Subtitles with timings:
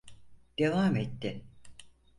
[0.59, 1.43] Devam etti.